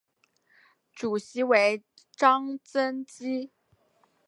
[0.91, 1.83] 主席为
[2.17, 3.51] 张曾基。